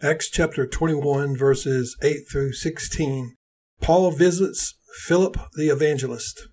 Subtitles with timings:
[0.00, 3.34] Acts chapter 21, verses 8 through 16.
[3.80, 6.46] Paul visits Philip the evangelist.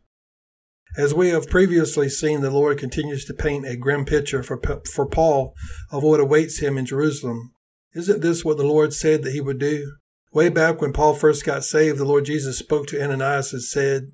[0.98, 4.60] As we have previously seen, the Lord continues to paint a grim picture for,
[4.92, 5.54] for Paul
[5.92, 7.52] of what awaits him in Jerusalem.
[7.94, 9.94] Isn't this what the Lord said that he would do?
[10.34, 14.06] Way back when Paul first got saved, the Lord Jesus spoke to Ananias and said,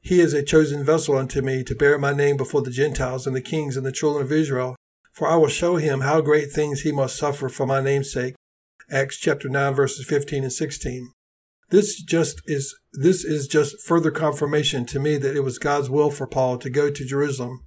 [0.00, 3.36] He is a chosen vessel unto me to bear my name before the Gentiles and
[3.36, 4.74] the kings and the children of Israel,
[5.12, 8.36] for I will show him how great things he must suffer for my name's sake.
[8.92, 11.12] Acts chapter 9 verses 15 and 16.
[11.68, 16.10] This just is this is just further confirmation to me that it was God's will
[16.10, 17.60] for Paul to go to Jerusalem.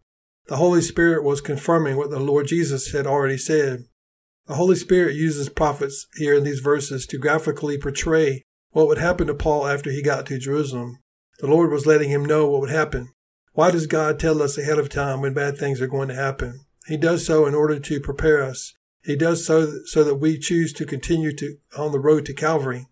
[0.47, 3.83] The Holy Spirit was confirming what the Lord Jesus had already said.
[4.47, 9.27] The Holy Spirit uses prophets here in these verses to graphically portray what would happen
[9.27, 10.97] to Paul after he got to Jerusalem.
[11.39, 13.13] The Lord was letting him know what would happen.
[13.53, 16.65] Why does God tell us ahead of time when bad things are going to happen?
[16.87, 18.73] He does so in order to prepare us.
[19.03, 22.87] He does so so that we choose to continue to on the road to Calvary.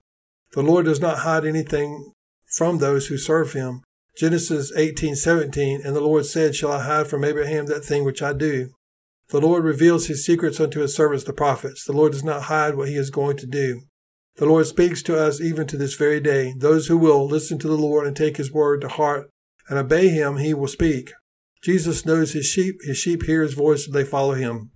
[0.54, 2.12] The Lord does not hide anything
[2.46, 3.82] from those who serve him.
[4.18, 8.34] Genesis 18:17 and the Lord said, "Shall I hide from Abraham that thing which I
[8.34, 8.72] do?"
[9.30, 11.85] The Lord reveals his secrets unto his servants the prophets.
[11.85, 13.84] The Lord does not hide what he is going to do.
[14.35, 16.54] The Lord speaks to us even to this very day.
[16.57, 19.30] Those who will listen to the Lord and take his word to heart
[19.70, 21.13] and obey him, he will speak.
[21.63, 22.82] Jesus knows his sheep.
[22.84, 24.72] His sheep hear his voice and they follow him.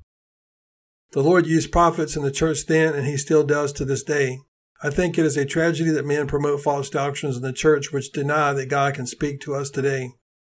[1.16, 4.40] The Lord used prophets in the church then, and he still does to this day.
[4.84, 8.12] I think it is a tragedy that men promote false doctrines in the church which
[8.12, 10.12] deny that God can speak to us today.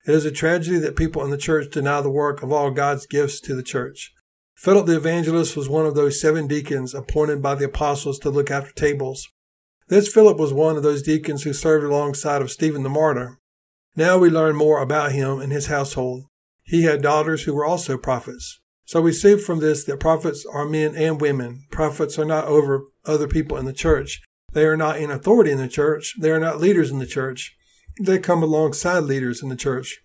[0.06, 3.08] It is a tragedy that people in the church deny the work of all God's
[3.08, 4.12] gifts to the church.
[4.58, 8.52] Philip the evangelist was one of those seven deacons appointed by the apostles to look
[8.52, 9.30] after tables.
[9.88, 13.40] This Philip was one of those deacons who served alongside of Stephen the martyr.
[13.96, 16.26] Now we learn more about him and his household.
[16.64, 18.60] He had daughters who were also prophets.
[18.90, 21.66] So we see from this that prophets are men and women.
[21.70, 24.20] Prophets are not over other people in the church.
[24.54, 26.16] They are not in authority in the church.
[26.20, 27.56] They are not leaders in the church.
[28.02, 30.00] They come alongside leaders in the church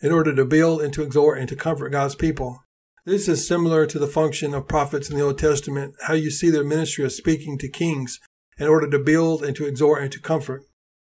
[0.00, 2.62] in order to build and to exhort and to comfort God's people.
[3.06, 6.48] This is similar to the function of prophets in the Old Testament, how you see
[6.48, 8.20] their ministry of speaking to kings
[8.56, 10.62] in order to build and to exhort and to comfort.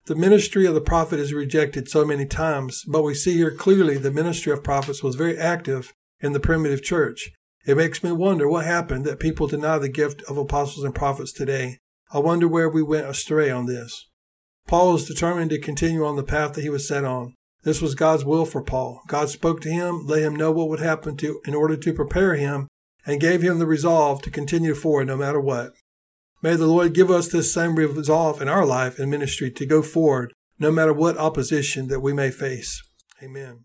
[0.07, 3.99] The ministry of the prophet is rejected so many times, but we see here clearly
[3.99, 7.31] the ministry of prophets was very active in the primitive church.
[7.67, 11.33] It makes me wonder what happened that people deny the gift of apostles and prophets
[11.33, 11.79] today.
[12.13, 14.09] I wonder where we went astray on this.
[14.67, 17.35] Paul was determined to continue on the path that he was set on.
[17.63, 19.03] This was God's will for Paul.
[19.07, 22.35] God spoke to him, let him know what would happen to in order to prepare
[22.35, 22.69] him,
[23.05, 25.73] and gave him the resolve to continue forward no matter what.
[26.43, 29.83] May the Lord give us this same resolve in our life and ministry to go
[29.83, 32.83] forward no matter what opposition that we may face.
[33.23, 33.65] Amen.